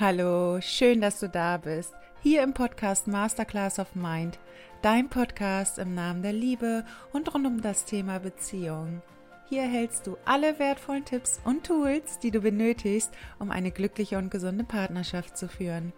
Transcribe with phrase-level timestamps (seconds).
[0.00, 1.92] Hallo, schön, dass du da bist.
[2.22, 4.38] Hier im Podcast Masterclass of Mind,
[4.80, 9.02] dein Podcast im Namen der Liebe und rund um das Thema Beziehung.
[9.50, 14.30] Hier erhältst du alle wertvollen Tipps und Tools, die du benötigst, um eine glückliche und
[14.30, 15.92] gesunde Partnerschaft zu führen.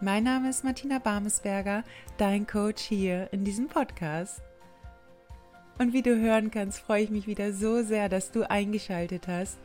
[0.00, 1.84] Mein Name ist Martina Barmesberger,
[2.18, 4.42] dein Coach hier in diesem Podcast.
[5.78, 9.60] Und wie du hören kannst, freue ich mich wieder so sehr, dass du eingeschaltet hast.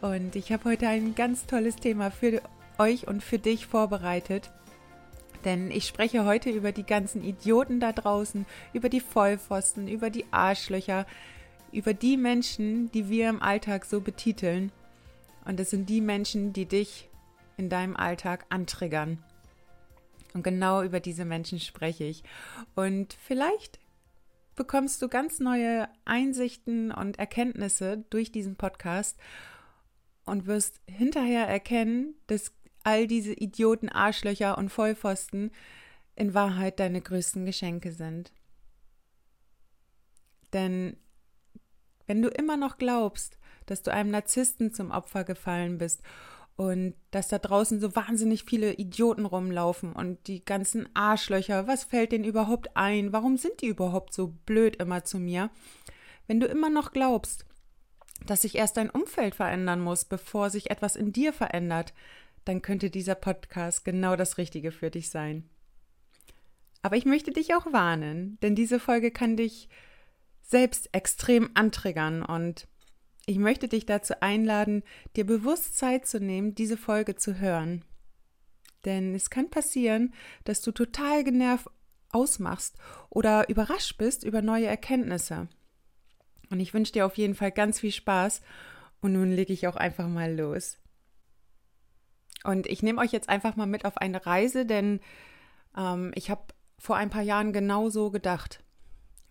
[0.00, 2.42] Und ich habe heute ein ganz tolles Thema für
[2.78, 4.50] euch und für dich vorbereitet.
[5.44, 10.24] Denn ich spreche heute über die ganzen Idioten da draußen, über die Vollpfosten, über die
[10.32, 11.06] Arschlöcher,
[11.72, 14.72] über die Menschen, die wir im Alltag so betiteln.
[15.44, 17.08] Und es sind die Menschen, die dich
[17.56, 19.22] in deinem Alltag antriggern.
[20.34, 22.22] Und genau über diese Menschen spreche ich.
[22.74, 23.80] Und vielleicht
[24.56, 29.16] bekommst du ganz neue Einsichten und Erkenntnisse durch diesen Podcast
[30.26, 32.52] und wirst hinterher erkennen, dass
[32.88, 35.50] all diese Idioten, Arschlöcher und Vollpfosten
[36.16, 38.32] in Wahrheit deine größten Geschenke sind.
[40.54, 40.96] Denn
[42.06, 46.00] wenn du immer noch glaubst, dass du einem Narzissten zum Opfer gefallen bist
[46.56, 52.12] und dass da draußen so wahnsinnig viele Idioten rumlaufen und die ganzen Arschlöcher, was fällt
[52.12, 53.12] denen überhaupt ein?
[53.12, 55.50] Warum sind die überhaupt so blöd immer zu mir?
[56.26, 57.44] Wenn du immer noch glaubst,
[58.24, 61.92] dass sich erst dein Umfeld verändern muss, bevor sich etwas in dir verändert,
[62.44, 65.48] dann könnte dieser Podcast genau das Richtige für dich sein.
[66.82, 69.68] Aber ich möchte dich auch warnen, denn diese Folge kann dich
[70.42, 72.66] selbst extrem antriggern und
[73.26, 74.82] ich möchte dich dazu einladen,
[75.14, 77.84] dir bewusst Zeit zu nehmen, diese Folge zu hören.
[78.86, 80.14] Denn es kann passieren,
[80.44, 81.68] dass du total genervt
[82.10, 82.76] ausmachst
[83.10, 85.48] oder überrascht bist über neue Erkenntnisse.
[86.48, 88.40] Und ich wünsche dir auf jeden Fall ganz viel Spaß
[89.02, 90.78] und nun lege ich auch einfach mal los.
[92.44, 95.00] Und ich nehme euch jetzt einfach mal mit auf eine Reise, denn
[95.76, 96.42] ähm, ich habe
[96.78, 98.62] vor ein paar Jahren genau so gedacht.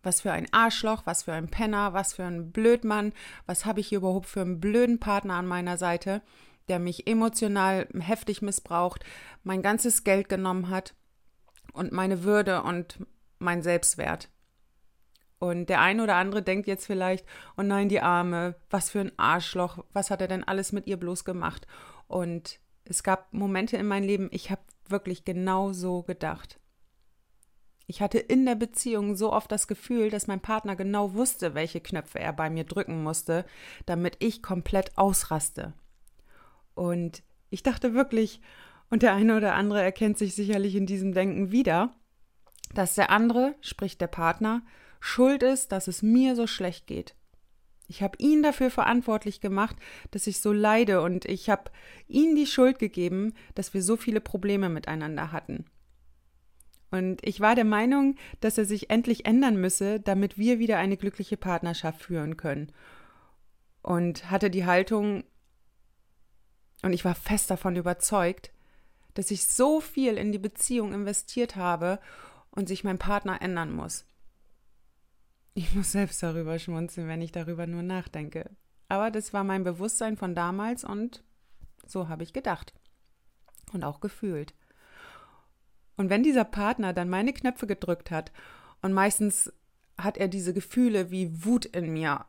[0.04, 3.14] Was für ein Arschloch, was für ein Penner, was für ein Blödmann,
[3.46, 6.22] was habe ich hier überhaupt für einen blöden Partner an meiner Seite,
[6.68, 9.04] der mich emotional heftig missbraucht,
[9.44, 10.94] mein ganzes Geld genommen hat
[11.74, 13.00] und meine Würde und
[13.40, 14.30] mein Selbstwert.
[15.40, 17.26] Und der eine oder andere denkt jetzt vielleicht,
[17.58, 20.98] oh nein, die Arme, was für ein Arschloch, was hat er denn alles mit ihr
[20.98, 21.68] bloß gemacht?
[22.08, 22.60] Und
[22.90, 26.60] es gab Momente in meinem Leben, ich habe wirklich genau so gedacht.
[27.90, 31.80] Ich hatte in der Beziehung so oft das Gefühl, dass mein Partner genau wusste, welche
[31.80, 33.46] Knöpfe er bei mir drücken musste,
[33.86, 35.74] damit ich komplett ausraste.
[36.76, 38.42] Und ich dachte wirklich,
[38.90, 41.96] und der eine oder andere erkennt sich sicherlich in diesem Denken wieder,
[42.74, 44.64] dass der andere, sprich der Partner,
[45.00, 47.16] schuld ist, dass es mir so schlecht geht.
[47.88, 49.78] Ich habe ihn dafür verantwortlich gemacht,
[50.12, 51.72] dass ich so leide und ich habe
[52.08, 55.66] ihm die Schuld gegeben, dass wir so viele Probleme miteinander hatten.
[56.92, 60.98] Und ich war der Meinung, dass er sich endlich ändern müsse, damit wir wieder eine
[60.98, 62.72] glückliche Partnerschaft führen können.
[63.82, 65.24] Und hatte die Haltung,
[66.82, 68.52] und ich war fest davon überzeugt,
[69.14, 72.00] dass ich so viel in die Beziehung investiert habe
[72.52, 74.06] und sich mein Partner ändern muss.
[75.58, 78.52] Ich muss selbst darüber schmunzeln, wenn ich darüber nur nachdenke.
[78.90, 81.24] Aber das war mein Bewusstsein von damals und
[81.88, 82.76] so habe ich gedacht
[83.74, 84.54] und auch gefühlt.
[85.96, 88.32] Und wenn dieser Partner dann meine Knöpfe gedrückt hat
[88.84, 89.52] und meistens
[89.98, 92.28] hat er diese Gefühle wie Wut in mir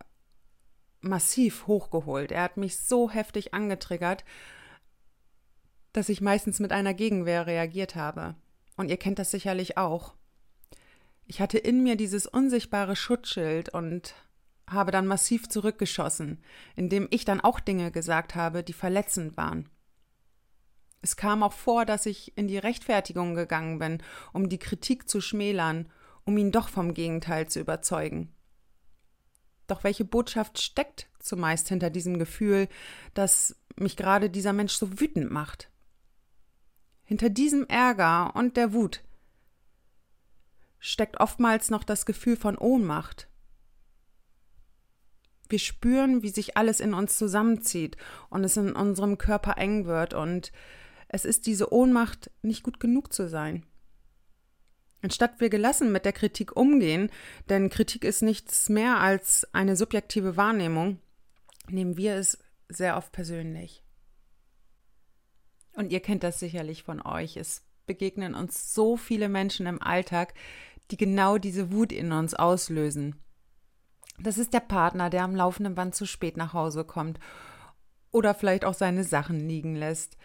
[1.03, 2.33] massiv hochgeholt.
[2.33, 4.25] Er hat mich so heftig angetriggert,
[5.93, 8.37] dass ich meistens mit einer Gegenwehr reagiert habe.
[8.79, 10.15] Und ihr kennt das sicherlich auch.
[11.31, 14.15] Ich hatte in mir dieses unsichtbare Schutzschild und
[14.67, 16.43] habe dann massiv zurückgeschossen,
[16.75, 19.69] indem ich dann auch Dinge gesagt habe, die verletzend waren.
[21.03, 24.03] Es kam auch vor, dass ich in die Rechtfertigung gegangen bin,
[24.33, 25.91] um die Kritik zu schmälern,
[26.25, 28.35] um ihn doch vom Gegenteil zu überzeugen.
[29.67, 32.69] Doch welche Botschaft steckt zumeist hinter diesem Gefühl,
[33.13, 35.71] dass mich gerade dieser Mensch so wütend macht?
[37.05, 39.03] Hinter diesem Ärger und der Wut
[40.79, 43.29] steckt oftmals noch das Gefühl von Ohnmacht.
[45.49, 47.97] Wir spüren, wie sich alles in uns zusammenzieht
[48.29, 50.53] und es in unserem Körper eng wird und
[51.09, 53.65] es ist diese Ohnmacht, nicht gut genug zu sein.
[55.01, 57.11] Anstatt wir gelassen mit der Kritik umgehen,
[57.49, 61.01] denn Kritik ist nichts mehr als eine subjektive Wahrnehmung,
[61.69, 62.39] nehmen wir es
[62.69, 63.83] sehr oft persönlich.
[65.75, 67.37] Und ihr kennt das sicherlich von euch.
[67.37, 70.35] Es begegnen uns so viele Menschen im Alltag,
[70.91, 73.17] die genau diese Wut in uns auslösen.
[74.19, 77.21] Das ist der Partner, der am laufenden Band zu spät nach Hause kommt
[78.11, 80.17] oder vielleicht auch seine Sachen liegen lässt.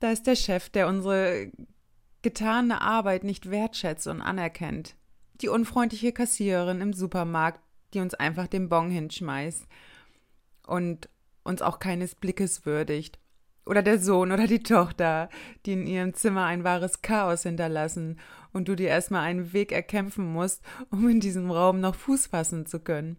[0.00, 1.50] Da ist der Chef, der unsere
[2.22, 4.96] getane Arbeit nicht wertschätzt und anerkennt.
[5.40, 7.60] Die unfreundliche Kassiererin im Supermarkt,
[7.94, 9.66] die uns einfach den Bon hinschmeißt
[10.66, 11.08] und
[11.44, 13.18] uns auch keines Blickes würdigt.
[13.66, 15.28] Oder der Sohn oder die Tochter,
[15.66, 18.18] die in ihrem Zimmer ein wahres Chaos hinterlassen
[18.52, 22.66] und du dir erstmal einen Weg erkämpfen musst, um in diesem Raum noch Fuß fassen
[22.66, 23.16] zu können.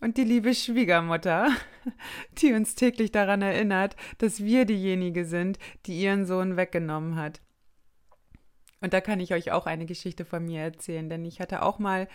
[0.00, 1.50] Und die liebe Schwiegermutter,
[2.38, 7.40] die uns täglich daran erinnert, dass wir diejenige sind, die ihren Sohn weggenommen hat.
[8.80, 11.78] Und da kann ich euch auch eine Geschichte von mir erzählen, denn ich hatte auch
[11.78, 12.08] mal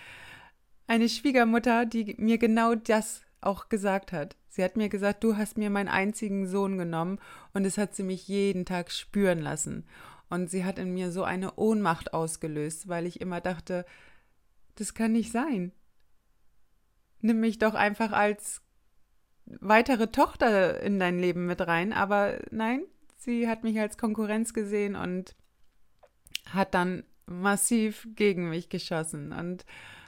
[0.87, 4.35] eine Schwiegermutter, die mir genau das auch gesagt hat.
[4.49, 7.19] Sie hat mir gesagt, du hast mir meinen einzigen Sohn genommen
[7.53, 9.85] und es hat sie mich jeden Tag spüren lassen.
[10.29, 13.85] Und sie hat in mir so eine Ohnmacht ausgelöst, weil ich immer dachte,
[14.75, 15.71] das kann nicht sein.
[17.21, 18.61] Nimm mich doch einfach als
[19.45, 21.93] weitere Tochter in dein Leben mit rein.
[21.93, 22.83] Aber nein,
[23.17, 25.35] sie hat mich als Konkurrenz gesehen und
[26.49, 29.31] hat dann massiv gegen mich geschossen.
[29.31, 29.65] Und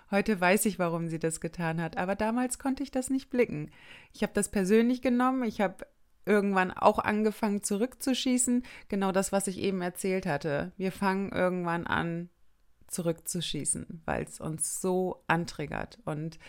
[0.09, 3.71] Heute weiß ich, warum sie das getan hat, aber damals konnte ich das nicht blicken.
[4.13, 5.85] Ich habe das persönlich genommen, ich habe
[6.25, 10.71] irgendwann auch angefangen zurückzuschießen, genau das, was ich eben erzählt hatte.
[10.77, 12.29] Wir fangen irgendwann an
[12.87, 16.39] zurückzuschießen, weil es uns so antriggert und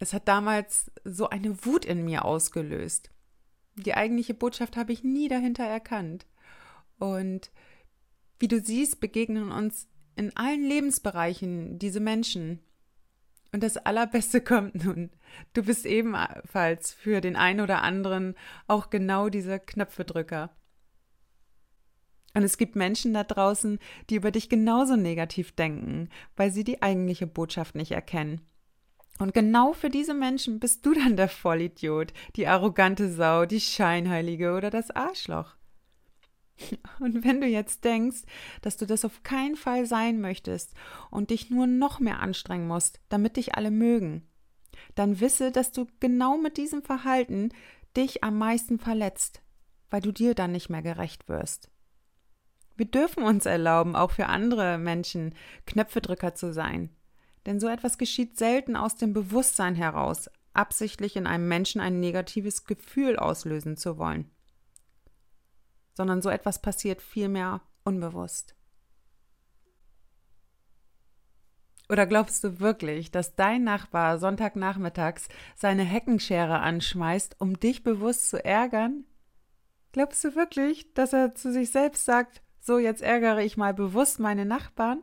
[0.00, 3.10] es hat damals so eine Wut in mir ausgelöst.
[3.76, 6.26] Die eigentliche Botschaft habe ich nie dahinter erkannt.
[6.98, 7.50] Und
[8.38, 12.60] wie du siehst, begegnen uns in allen Lebensbereichen diese Menschen.
[13.52, 15.10] Und das Allerbeste kommt nun.
[15.52, 18.34] Du bist ebenfalls für den einen oder anderen
[18.66, 20.50] auch genau dieser Knöpfedrücker.
[22.34, 23.78] Und es gibt Menschen da draußen,
[24.08, 28.40] die über dich genauso negativ denken, weil sie die eigentliche Botschaft nicht erkennen.
[29.18, 34.54] Und genau für diese Menschen bist du dann der Vollidiot, die arrogante Sau, die Scheinheilige
[34.54, 35.56] oder das Arschloch.
[37.00, 38.22] Und wenn du jetzt denkst,
[38.62, 40.74] dass du das auf keinen Fall sein möchtest
[41.10, 44.26] und dich nur noch mehr anstrengen musst, damit dich alle mögen,
[44.94, 47.50] dann wisse, dass du genau mit diesem Verhalten
[47.96, 49.42] dich am meisten verletzt,
[49.90, 51.70] weil du dir dann nicht mehr gerecht wirst.
[52.76, 55.34] Wir dürfen uns erlauben, auch für andere Menschen
[55.66, 56.90] Knöpfedrücker zu sein.
[57.46, 62.64] Denn so etwas geschieht selten aus dem Bewusstsein heraus, absichtlich in einem Menschen ein negatives
[62.64, 64.30] Gefühl auslösen zu wollen
[65.94, 68.54] sondern so etwas passiert vielmehr unbewusst.
[71.90, 78.44] Oder glaubst du wirklich, dass dein Nachbar Sonntagnachmittags seine Heckenschere anschmeißt, um dich bewusst zu
[78.44, 79.04] ärgern?
[79.90, 84.20] Glaubst du wirklich, dass er zu sich selbst sagt, so jetzt ärgere ich mal bewusst
[84.20, 85.02] meine Nachbarn?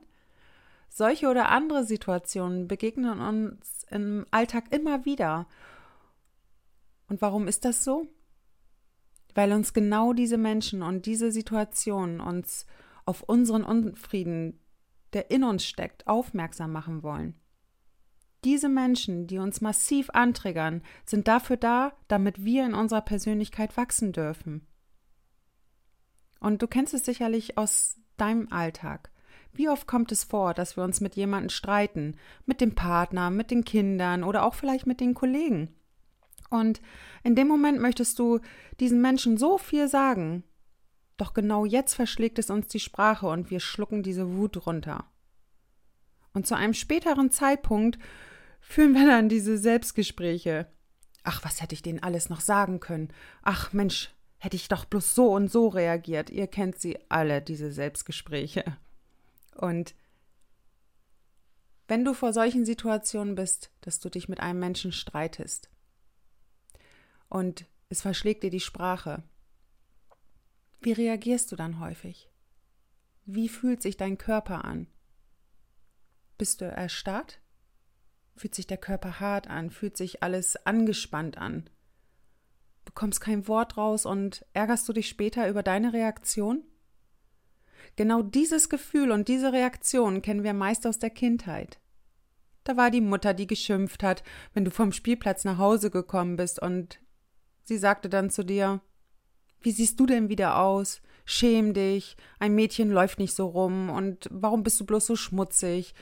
[0.88, 5.46] Solche oder andere Situationen begegnen uns im Alltag immer wieder.
[7.10, 8.08] Und warum ist das so?
[9.38, 12.66] Weil uns genau diese Menschen und diese Situationen uns
[13.06, 14.60] auf unseren Unfrieden,
[15.14, 17.36] der in uns steckt, aufmerksam machen wollen.
[18.44, 24.12] Diese Menschen, die uns massiv antriggern, sind dafür da, damit wir in unserer Persönlichkeit wachsen
[24.12, 24.66] dürfen.
[26.40, 29.12] Und du kennst es sicherlich aus deinem Alltag.
[29.54, 32.16] Wie oft kommt es vor, dass wir uns mit jemandem streiten,
[32.48, 35.76] mit dem Partner, mit den Kindern oder auch vielleicht mit den Kollegen?
[36.50, 36.82] Und
[37.24, 38.40] in dem Moment möchtest du
[38.80, 40.44] diesen Menschen so viel sagen.
[41.18, 45.06] Doch genau jetzt verschlägt es uns die Sprache und wir schlucken diese Wut runter.
[46.34, 47.98] Und zu einem späteren Zeitpunkt
[48.60, 50.68] führen wir dann diese Selbstgespräche.
[51.24, 53.10] Ach, was hätte ich denen alles noch sagen können?
[53.42, 56.30] Ach, Mensch, hätte ich doch bloß so und so reagiert.
[56.30, 58.64] Ihr kennt sie alle, diese Selbstgespräche.
[59.56, 59.96] Und
[61.88, 65.70] wenn du vor solchen Situationen bist, dass du dich mit einem Menschen streitest,
[67.30, 69.24] und es verschlägt dir die Sprache.
[70.82, 72.30] Wie reagierst du dann häufig?
[73.26, 74.88] Wie fühlt sich dein Körper an?
[76.38, 77.40] Bist du erstarrt?
[78.36, 79.72] Fühlt sich der Körper hart an?
[79.72, 81.70] Fühlt sich alles angespannt an?
[82.86, 86.64] Bekommst kein Wort raus und ärgerst du dich später über deine Reaktion?
[87.96, 91.80] Genau dieses Gefühl und diese Reaktion kennen wir meist aus der Kindheit.
[92.64, 96.62] Da war die Mutter, die geschimpft hat, wenn du vom Spielplatz nach Hause gekommen bist
[96.62, 97.00] und
[97.68, 98.80] Sie sagte dann zu dir
[99.60, 101.02] Wie siehst du denn wieder aus?
[101.26, 105.94] Schäm dich, ein Mädchen läuft nicht so rum, und warum bist du bloß so schmutzig?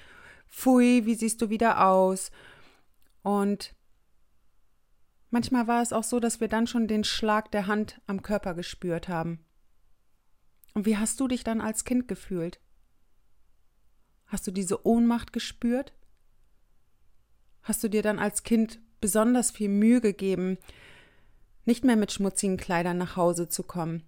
[0.48, 2.30] Pfui, wie siehst du wieder aus?
[3.24, 3.74] Und
[5.32, 8.54] manchmal war es auch so, dass wir dann schon den Schlag der Hand am Körper
[8.54, 9.44] gespürt haben.
[10.76, 12.60] Und wie hast du dich dann als Kind gefühlt?
[14.28, 15.94] Hast du diese Ohnmacht gespürt?
[17.64, 20.60] Hast du dir dann als Kind besonders viel Mühe gegeben,
[21.66, 24.04] nicht mehr mit schmutzigen Kleidern nach Hause zu kommen.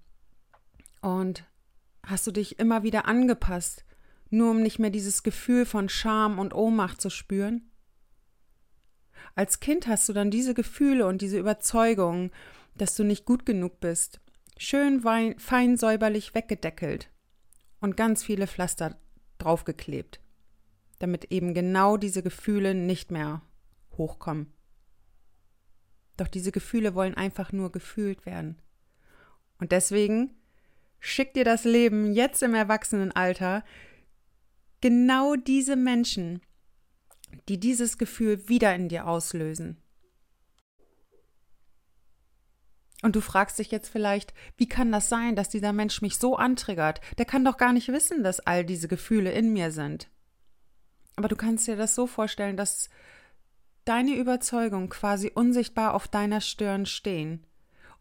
[1.01, 1.43] Und
[2.03, 3.83] hast du dich immer wieder angepasst,
[4.29, 7.69] nur um nicht mehr dieses Gefühl von Scham und Ohnmacht zu spüren?
[9.35, 12.31] Als Kind hast du dann diese Gefühle und diese Überzeugung,
[12.75, 14.19] dass du nicht gut genug bist,
[14.57, 15.01] schön
[15.37, 17.09] fein säuberlich weggedeckelt
[17.79, 18.97] und ganz viele Pflaster
[19.37, 20.19] draufgeklebt,
[20.99, 23.41] damit eben genau diese Gefühle nicht mehr
[23.97, 24.53] hochkommen.
[26.17, 28.57] Doch diese Gefühle wollen einfach nur gefühlt werden.
[29.59, 30.35] Und deswegen
[30.99, 33.63] schickt dir das Leben jetzt im Erwachsenenalter
[34.81, 36.41] genau diese Menschen,
[37.47, 39.77] die dieses Gefühl wieder in dir auslösen.
[43.03, 46.35] Und du fragst dich jetzt vielleicht, wie kann das sein, dass dieser Mensch mich so
[46.35, 46.99] antriggert?
[47.19, 50.09] Der kann doch gar nicht wissen, dass all diese Gefühle in mir sind.
[51.15, 52.89] Aber du kannst dir das so vorstellen, dass
[53.87, 57.45] deine Überzeugung quasi unsichtbar auf deiner Stirn stehen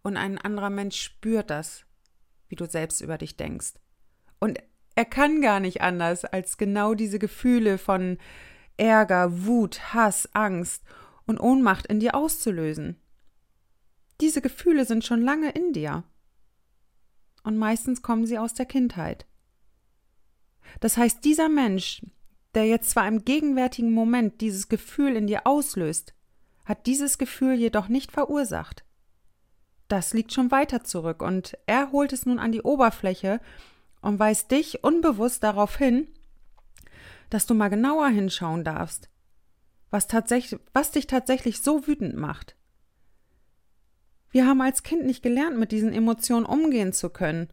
[0.03, 1.85] und ein anderer Mensch spürt das,
[2.49, 3.75] wie du selbst über dich denkst.
[4.39, 4.59] Und
[4.95, 8.19] er kann gar nicht anders, als genau diese Gefühle von
[8.77, 10.85] Ärger, Wut, Hass, Angst
[11.27, 13.01] und Ohnmacht in dir auszulösen.
[14.21, 16.05] Diese Gefühle sind schon lange in dir.
[17.43, 19.27] Und meistens kommen sie aus der Kindheit.
[20.81, 22.03] Das heißt, dieser Mensch,
[22.57, 26.15] der jetzt zwar im gegenwärtigen Moment dieses Gefühl in dir auslöst,
[26.65, 28.85] hat dieses Gefühl jedoch nicht verursacht.
[29.89, 33.41] Das liegt schon weiter zurück und er holt es nun an die Oberfläche
[34.01, 36.09] und weist dich unbewusst darauf hin,
[37.31, 39.11] dass du mal genauer hinschauen darfst,
[39.91, 42.57] was, tatsächlich, was dich tatsächlich so wütend macht.
[44.31, 47.49] Wir haben als Kind nicht gelernt, mit diesen Emotionen umgehen zu können.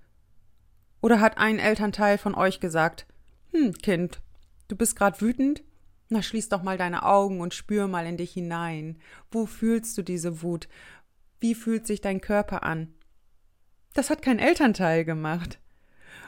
[1.01, 3.05] Oder hat ein Elternteil von euch gesagt,
[3.51, 4.21] hm, Kind,
[4.67, 5.63] du bist grad wütend?
[6.09, 8.99] Na, schließ doch mal deine Augen und spür mal in dich hinein.
[9.31, 10.67] Wo fühlst du diese Wut?
[11.39, 12.93] Wie fühlt sich dein Körper an?
[13.93, 15.59] Das hat kein Elternteil gemacht.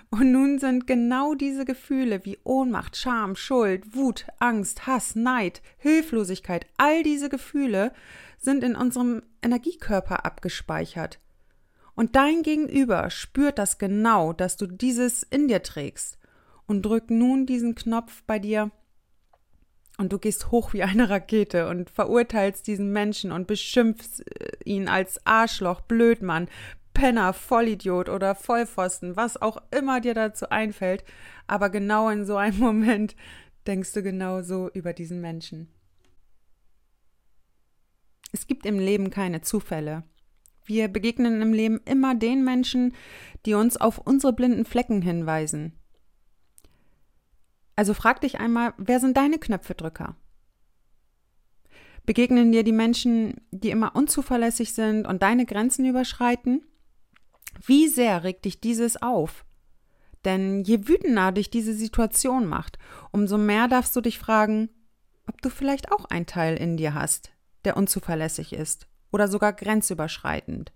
[0.09, 6.67] Und nun sind genau diese Gefühle wie Ohnmacht, Scham, Schuld, Wut, Angst, Hass, Neid, Hilflosigkeit,
[6.77, 7.91] all diese Gefühle
[8.37, 11.19] sind in unserem Energiekörper abgespeichert.
[11.95, 16.17] Und dein Gegenüber spürt das genau, dass du dieses in dir trägst
[16.67, 18.71] und drückt nun diesen Knopf bei dir
[19.97, 24.87] und du gehst hoch wie eine Rakete und verurteilst diesen Menschen und beschimpfst äh, ihn
[24.87, 26.49] als Arschloch, Blödmann,
[26.93, 31.03] Penner, Vollidiot oder Vollpfosten, was auch immer dir dazu einfällt,
[31.47, 33.15] aber genau in so einem Moment
[33.67, 35.69] denkst du genau so über diesen Menschen.
[38.31, 40.03] Es gibt im Leben keine Zufälle.
[40.65, 42.93] Wir begegnen im Leben immer den Menschen,
[43.45, 45.73] die uns auf unsere blinden Flecken hinweisen.
[47.75, 50.15] Also frag dich einmal, wer sind deine Knöpfedrücker?
[52.05, 56.63] Begegnen dir die Menschen, die immer unzuverlässig sind und deine Grenzen überschreiten?
[57.65, 59.45] Wie sehr regt dich dieses auf?
[60.23, 62.77] Denn je wütender dich diese Situation macht,
[63.11, 64.69] umso mehr darfst du dich fragen,
[65.27, 67.31] ob du vielleicht auch einen Teil in dir hast,
[67.63, 70.71] der unzuverlässig ist oder sogar grenzüberschreitend.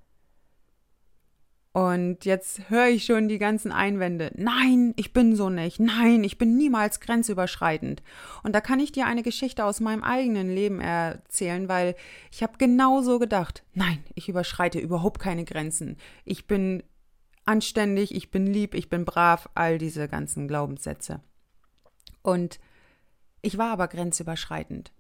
[1.72, 4.32] Und jetzt höre ich schon die ganzen Einwände.
[4.36, 5.80] Nein, ich bin so nicht.
[5.80, 8.02] Nein, ich bin niemals grenzüberschreitend.
[8.42, 11.96] Und da kann ich dir eine Geschichte aus meinem eigenen Leben erzählen, weil
[12.32, 13.64] ich habe genau so gedacht.
[13.76, 15.98] Nein, ich überschreite überhaupt keine Grenzen.
[16.26, 16.82] Ich bin
[17.46, 21.22] anständig, ich bin lieb, ich bin brav, all diese ganzen Glaubenssätze.
[22.24, 22.60] Und
[23.44, 24.92] ich war aber grenzüberschreitend.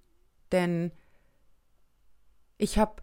[0.51, 0.91] Denn
[2.59, 3.01] ich habe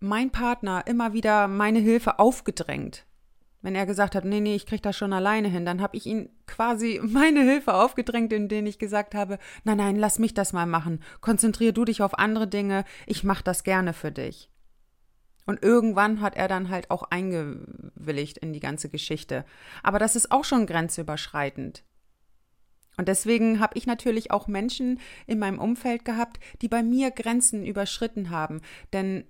[0.00, 3.06] mein Partner immer wieder meine Hilfe aufgedrängt.
[3.62, 6.06] Wenn er gesagt hat, nee, nee, ich krieg das schon alleine hin, dann habe ich
[6.06, 10.66] ihn quasi meine Hilfe aufgedrängt, indem ich gesagt habe, nein, nein, lass mich das mal
[10.66, 11.00] machen.
[11.20, 14.50] Konzentrier du dich auf andere Dinge, ich mach das gerne für dich.
[15.46, 19.44] Und irgendwann hat er dann halt auch eingewilligt in die ganze Geschichte.
[19.82, 21.84] Aber das ist auch schon grenzüberschreitend.
[22.96, 27.64] Und deswegen habe ich natürlich auch Menschen in meinem Umfeld gehabt, die bei mir Grenzen
[27.64, 28.60] überschritten haben.
[28.92, 29.24] Denn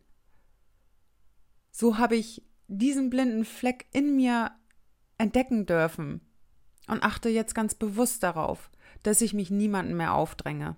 [1.77, 4.51] so habe ich diesen blinden Fleck in mir
[5.19, 6.23] entdecken dürfen
[6.89, 8.71] und achte jetzt ganz bewusst darauf,
[9.03, 10.77] dass ich mich niemandem mehr aufdränge.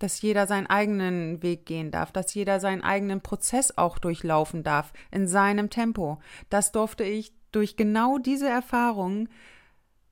[0.00, 4.92] Dass jeder seinen eigenen Weg gehen darf, dass jeder seinen eigenen Prozess auch durchlaufen darf,
[5.12, 6.18] in seinem Tempo.
[6.48, 9.28] Das durfte ich durch genau diese Erfahrungen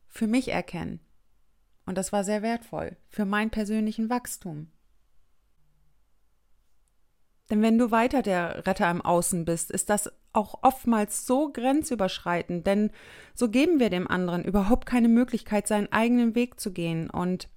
[0.07, 1.01] für mich erkennen.
[1.85, 4.71] Und das war sehr wertvoll für meinen persönlichen Wachstum.
[7.51, 12.67] Denn wenn du weiter der Retter im Außen bist, ist das auch oftmals so grenzüberschreitend,
[12.67, 12.91] denn
[13.35, 17.09] so geben wir dem anderen überhaupt keine Möglichkeit, seinen eigenen Weg zu gehen.
[17.09, 17.49] Und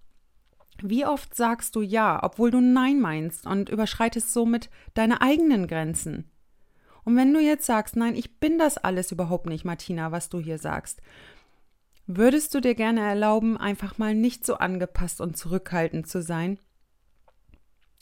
[0.81, 6.31] Wie oft sagst du Ja, obwohl du Nein meinst und überschreitest somit deine eigenen Grenzen?
[7.03, 10.39] Und wenn du jetzt sagst, nein, ich bin das alles überhaupt nicht, Martina, was du
[10.39, 11.01] hier sagst,
[12.07, 16.59] würdest du dir gerne erlauben, einfach mal nicht so angepasst und zurückhaltend zu sein?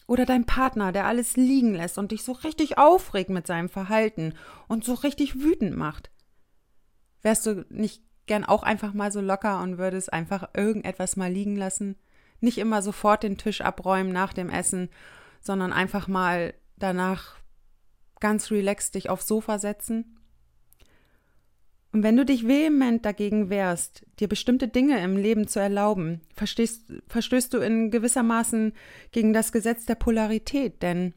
[0.09, 4.33] Oder dein Partner, der alles liegen lässt und dich so richtig aufregt mit seinem Verhalten
[4.67, 6.09] und so richtig wütend macht?
[7.21, 11.55] Wärst du nicht gern auch einfach mal so locker und würdest einfach irgendetwas mal liegen
[11.55, 11.95] lassen?
[12.39, 14.89] Nicht immer sofort den Tisch abräumen nach dem Essen,
[15.41, 17.35] sondern einfach mal danach
[18.19, 20.18] ganz relaxed dich aufs Sofa setzen?
[21.91, 26.93] Und wenn du dich vehement dagegen wehrst, dir bestimmte Dinge im Leben zu erlauben, verstehst,
[27.07, 28.73] verstößt du in gewissermaßen
[29.11, 31.15] gegen das Gesetz der Polarität, denn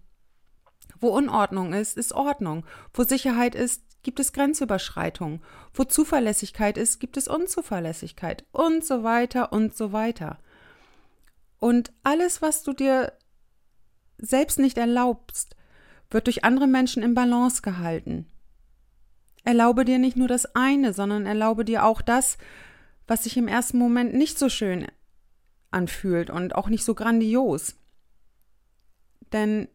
[0.98, 2.64] wo Unordnung ist, ist Ordnung,
[2.94, 5.42] wo Sicherheit ist, gibt es Grenzüberschreitung,
[5.74, 10.38] wo Zuverlässigkeit ist, gibt es Unzuverlässigkeit und so weiter und so weiter.
[11.58, 13.12] Und alles, was du dir
[14.18, 15.54] selbst nicht erlaubst,
[16.10, 18.26] wird durch andere Menschen in Balance gehalten.
[19.44, 22.38] Erlaube dir nicht nur das eine, sondern erlaube dir auch das,
[23.06, 24.86] was sich im ersten Moment nicht so schön
[25.70, 27.76] anfühlt und auch nicht so grandios.
[29.32, 29.68] Denn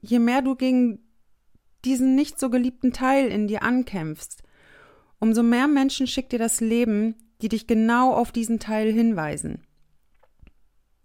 [0.00, 1.00] je mehr du gegen
[1.84, 4.42] diesen nicht so geliebten Teil in dir ankämpfst,
[5.18, 9.66] umso mehr Menschen schickt dir das Leben, die dich genau auf diesen Teil hinweisen.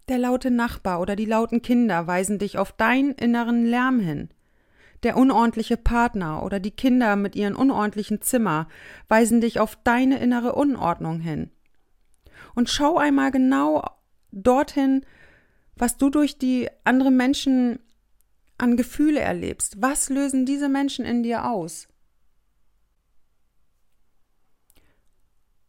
[0.08, 4.28] Der laute Nachbar oder die lauten Kinder weisen dich auf deinen inneren Lärm hin.
[5.06, 8.66] Der unordentliche Partner oder die Kinder mit ihren unordentlichen Zimmer
[9.06, 11.52] weisen dich auf deine innere Unordnung hin.
[12.56, 13.84] Und schau einmal genau
[14.32, 15.06] dorthin,
[15.76, 17.78] was du durch die anderen Menschen
[18.58, 19.80] an Gefühle erlebst.
[19.80, 21.86] Was lösen diese Menschen in dir aus?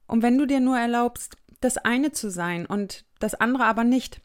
[0.08, 4.20] Und wenn du dir nur erlaubst, das eine zu sein und das andere aber nicht,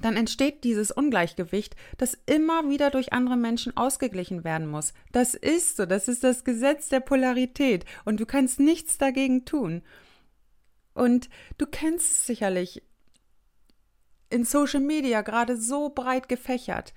[0.00, 4.92] dann entsteht dieses Ungleichgewicht, das immer wieder durch andere Menschen ausgeglichen werden muss.
[5.12, 9.82] Das ist so, das ist das Gesetz der Polarität und du kannst nichts dagegen tun.
[10.94, 12.82] Und du kennst es sicherlich
[14.30, 16.94] in Social Media gerade so breit gefächert.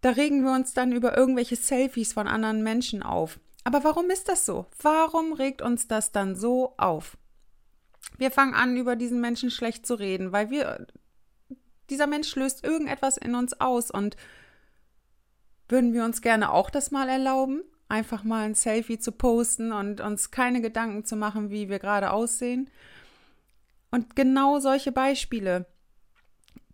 [0.00, 3.40] Da regen wir uns dann über irgendwelche Selfies von anderen Menschen auf.
[3.64, 4.66] Aber warum ist das so?
[4.80, 7.18] Warum regt uns das dann so auf?
[8.16, 10.86] Wir fangen an, über diesen Menschen schlecht zu reden, weil wir
[11.90, 14.16] dieser Mensch löst irgendetwas in uns aus und
[15.68, 20.00] würden wir uns gerne auch das mal erlauben, einfach mal ein Selfie zu posten und
[20.00, 22.70] uns keine Gedanken zu machen, wie wir gerade aussehen.
[23.90, 25.66] Und genau solche Beispiele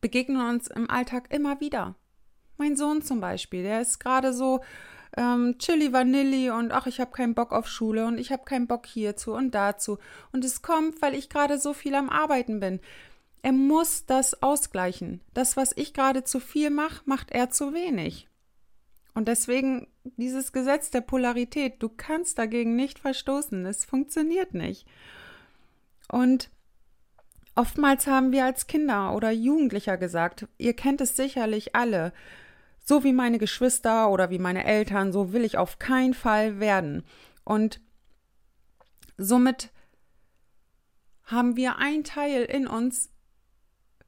[0.00, 1.94] begegnen uns im Alltag immer wieder.
[2.56, 4.60] Mein Sohn zum Beispiel, der ist gerade so
[5.16, 8.66] ähm, Chili Vanilli und ach, ich habe keinen Bock auf Schule und ich habe keinen
[8.66, 9.98] Bock hierzu und dazu.
[10.32, 12.80] Und es kommt, weil ich gerade so viel am Arbeiten bin.
[13.44, 15.20] Er muss das ausgleichen.
[15.34, 18.26] Das, was ich gerade zu viel mache, macht er zu wenig.
[19.12, 23.66] Und deswegen dieses Gesetz der Polarität, du kannst dagegen nicht verstoßen.
[23.66, 24.86] Es funktioniert nicht.
[26.08, 26.48] Und
[27.54, 32.14] oftmals haben wir als Kinder oder Jugendlicher gesagt, ihr kennt es sicherlich alle,
[32.82, 37.04] so wie meine Geschwister oder wie meine Eltern, so will ich auf keinen Fall werden.
[37.44, 37.82] Und
[39.18, 39.68] somit
[41.24, 43.10] haben wir ein Teil in uns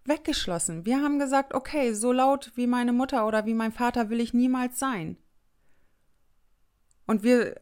[0.09, 0.87] weggeschlossen.
[0.87, 4.35] Wir haben gesagt, okay, so laut wie meine Mutter oder wie mein Vater will ich
[4.35, 5.16] niemals sein.
[7.07, 7.61] Und wir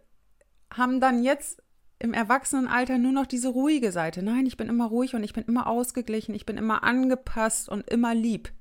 [0.73, 1.63] haben dann jetzt
[1.99, 4.23] im Erwachsenenalter nur noch diese ruhige Seite.
[4.23, 7.89] Nein, ich bin immer ruhig und ich bin immer ausgeglichen, ich bin immer angepasst und
[7.89, 8.53] immer lieb.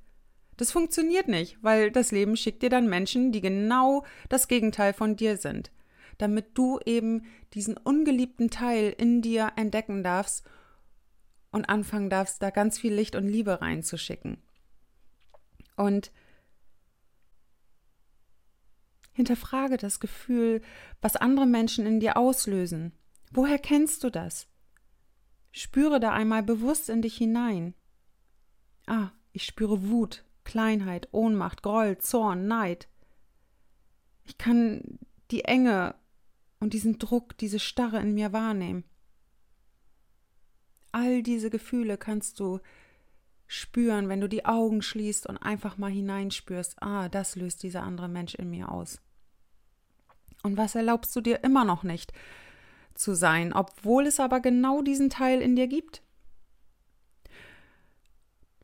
[0.56, 5.16] Das funktioniert nicht, weil das Leben schickt dir dann Menschen, die genau das Gegenteil von
[5.16, 5.72] dir sind,
[6.18, 10.44] damit du eben diesen ungeliebten Teil in dir entdecken darfst
[11.54, 14.38] und anfangen darfst, da ganz viel Licht und Liebe reinzuschicken.
[15.76, 16.10] Und
[19.12, 20.62] hinterfrage das Gefühl,
[21.00, 22.92] was andere Menschen in dir auslösen.
[23.30, 24.48] Woher kennst du das?
[25.52, 27.74] Spüre da einmal bewusst in dich hinein.
[28.86, 32.88] Ah, ich spüre Wut, Kleinheit, Ohnmacht, Groll, Zorn, Neid.
[34.24, 34.98] Ich kann
[35.30, 35.94] die Enge
[36.58, 38.82] und diesen Druck, diese Starre in mir wahrnehmen.
[40.94, 42.60] All diese Gefühle kannst du
[43.48, 48.08] spüren, wenn du die Augen schließt und einfach mal hineinspürst, ah, das löst dieser andere
[48.08, 49.00] Mensch in mir aus.
[50.44, 52.12] Und was erlaubst du dir immer noch nicht
[52.94, 56.00] zu sein, obwohl es aber genau diesen Teil in dir gibt?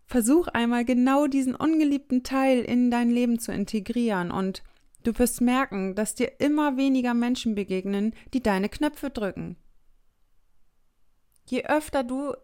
[0.07, 4.63] Versuch einmal genau diesen ungeliebten Teil in dein Leben zu integrieren und
[5.03, 9.57] du wirst merken, dass dir immer weniger Menschen begegnen, die deine Knöpfe drücken,
[11.51, 12.35] je öfter du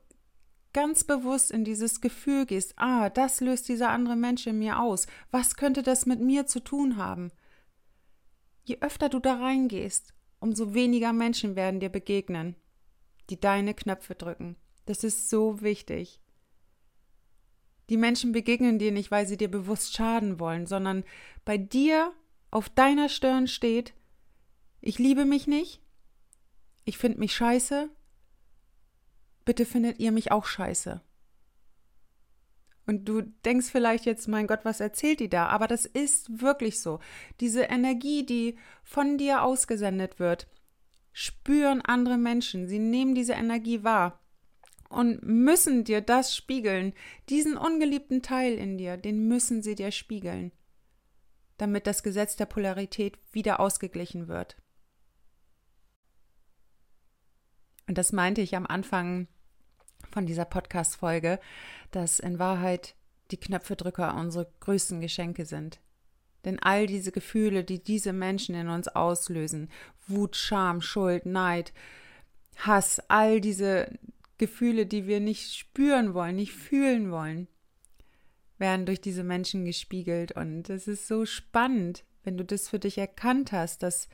[0.72, 5.06] ganz bewusst in dieses Gefühl gehst, ah, das löst dieser andere Mensch in mir aus,
[5.30, 7.30] was könnte das mit mir zu tun haben?
[8.64, 12.56] Je öfter du da reingehst, umso weniger Menschen werden dir begegnen,
[13.30, 14.56] die deine Knöpfe drücken.
[14.84, 16.20] Das ist so wichtig.
[17.88, 21.04] Die Menschen begegnen dir nicht, weil sie dir bewusst schaden wollen, sondern
[21.44, 22.12] bei dir
[22.50, 23.94] auf deiner Stirn steht,
[24.80, 25.80] ich liebe mich nicht,
[26.84, 27.88] ich finde mich scheiße,
[29.46, 31.00] bitte findet ihr mich auch scheiße.
[32.86, 35.46] Und du denkst vielleicht jetzt, mein Gott, was erzählt die da?
[35.46, 37.00] Aber das ist wirklich so.
[37.40, 40.46] Diese Energie, die von dir ausgesendet wird,
[41.12, 42.68] spüren andere Menschen.
[42.68, 44.20] Sie nehmen diese Energie wahr
[44.88, 46.92] und müssen dir das spiegeln.
[47.28, 50.52] Diesen ungeliebten Teil in dir, den müssen sie dir spiegeln,
[51.56, 54.56] damit das Gesetz der Polarität wieder ausgeglichen wird.
[57.88, 59.26] Und das meinte ich am Anfang
[60.16, 61.38] von dieser Podcast-Folge,
[61.90, 62.94] dass in Wahrheit
[63.30, 65.78] die Knöpfedrücker unsere größten Geschenke sind.
[66.46, 69.68] Denn all diese Gefühle, die diese Menschen in uns auslösen,
[70.06, 71.74] Wut, Scham, Schuld, Neid,
[72.56, 73.90] Hass, all diese
[74.38, 77.46] Gefühle, die wir nicht spüren wollen, nicht fühlen wollen,
[78.56, 80.32] werden durch diese Menschen gespiegelt.
[80.32, 84.08] Und es ist so spannend, wenn du das für dich erkannt hast, dass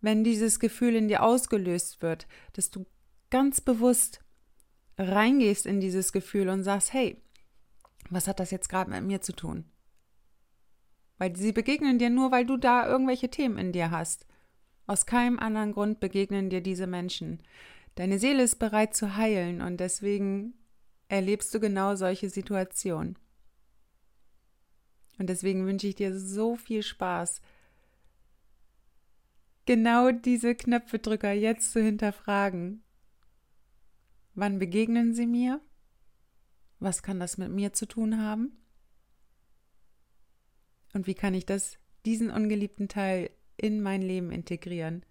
[0.00, 2.86] wenn dieses Gefühl in dir ausgelöst wird, dass du
[3.28, 4.20] ganz bewusst
[4.98, 7.16] reingehst in dieses Gefühl und sagst, hey,
[8.10, 9.64] was hat das jetzt gerade mit mir zu tun?
[11.18, 14.26] Weil sie begegnen dir nur, weil du da irgendwelche Themen in dir hast.
[14.86, 17.42] Aus keinem anderen Grund begegnen dir diese Menschen.
[17.94, 20.54] Deine Seele ist bereit zu heilen und deswegen
[21.08, 23.18] erlebst du genau solche Situationen.
[25.18, 27.40] Und deswegen wünsche ich dir so viel Spaß,
[29.66, 32.82] genau diese Knöpfedrücker jetzt zu hinterfragen
[34.38, 35.60] Wann begegnen sie mir?
[36.78, 38.52] Was kann das mit mir zu tun haben?
[40.94, 45.04] Und wie kann ich das, diesen ungeliebten Teil in mein Leben integrieren?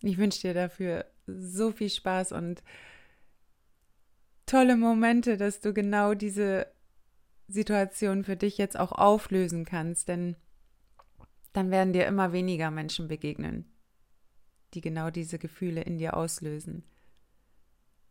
[0.00, 2.62] Ich wünsche dir dafür so viel Spaß und
[4.46, 6.66] tolle Momente, dass du genau diese
[7.46, 10.34] Situation für dich jetzt auch auflösen kannst, denn
[11.52, 13.70] dann werden dir immer weniger Menschen begegnen,
[14.72, 16.84] die genau diese Gefühle in dir auslösen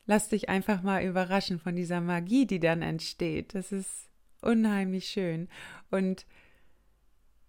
[0.08, 3.54] lass dich einfach mal überraschen von dieser Magie, die dann entsteht.
[3.54, 4.10] Das ist
[4.42, 5.50] unheimlich schön.
[5.92, 6.26] Und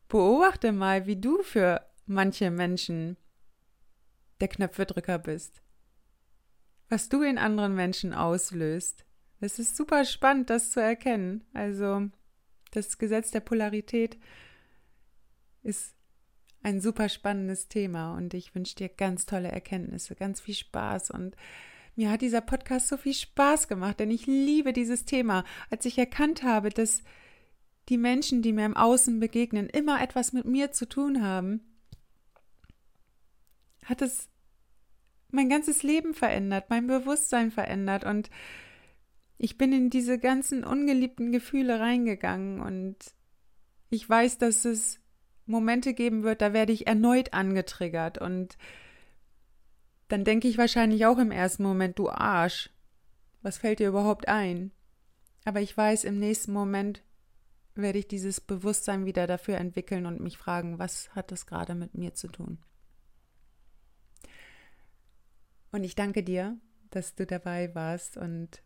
[0.09, 3.17] beobachte mal, wie du für manche Menschen
[4.41, 5.63] der Knöpfedrücker bist.
[6.89, 9.05] Was du in anderen Menschen auslöst.
[9.41, 11.45] Es ist super spannend, das zu erkennen.
[11.53, 12.09] Also,
[12.73, 14.19] das Gesetz der Polarität
[15.63, 15.95] ist
[16.63, 21.37] ein super spannendes Thema und ich wünsche dir ganz tolle Erkenntnisse, ganz viel Spaß und
[21.99, 25.45] mir hat dieser Podcast so viel Spaß gemacht, denn ich liebe dieses Thema.
[25.69, 27.03] Als ich erkannt habe, dass
[27.89, 31.61] die Menschen, die mir im Außen begegnen, immer etwas mit mir zu tun haben,
[33.85, 34.29] hat es
[35.31, 38.31] mein ganzes Leben verändert, mein Bewusstsein verändert und
[39.37, 42.97] ich bin in diese ganzen ungeliebten Gefühle reingegangen und
[43.91, 45.01] ich weiß, dass es
[45.47, 48.57] Momente geben wird, da werde ich erneut angetriggert und
[50.09, 52.71] dann denke ich wahrscheinlich auch im ersten Moment, du Arsch.
[53.43, 54.73] Was fällt dir überhaupt ein?
[55.45, 57.03] Aber ich weiß, im nächsten Moment
[57.75, 61.95] werde ich dieses Bewusstsein wieder dafür entwickeln und mich fragen, was hat das gerade mit
[61.95, 62.59] mir zu tun?
[65.71, 66.59] Und ich danke dir,
[66.91, 68.63] dass du dabei warst und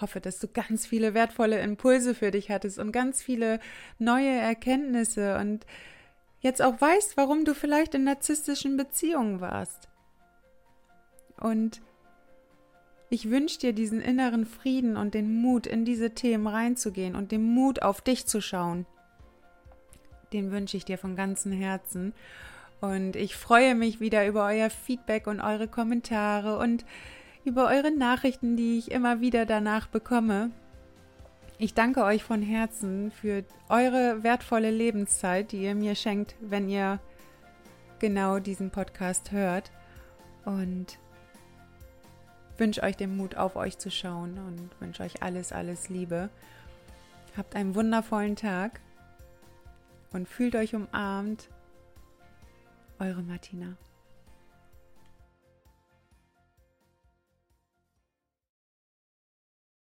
[0.00, 3.60] hoffe, dass du ganz viele wertvolle Impulse für dich hattest und ganz viele
[3.98, 5.66] neue Erkenntnisse und
[6.40, 9.88] jetzt auch weißt, warum du vielleicht in narzisstischen Beziehungen warst.
[11.40, 11.80] Und
[13.08, 17.42] ich wünsche dir diesen inneren Frieden und den Mut, in diese Themen reinzugehen und den
[17.42, 18.86] Mut, auf dich zu schauen.
[20.32, 22.12] Den wünsche ich dir von ganzem Herzen.
[22.80, 26.84] Und ich freue mich wieder über euer Feedback und eure Kommentare und
[27.44, 30.50] über eure Nachrichten, die ich immer wieder danach bekomme.
[31.58, 37.00] Ich danke euch von Herzen für eure wertvolle Lebenszeit, die ihr mir schenkt, wenn ihr
[37.98, 39.72] genau diesen Podcast hört.
[40.44, 40.98] Und
[42.60, 46.28] wünsche euch den Mut, auf euch zu schauen und wünsche euch alles, alles Liebe.
[47.36, 48.80] Habt einen wundervollen Tag
[50.12, 51.48] und fühlt euch umarmt.
[52.98, 53.76] Eure Martina.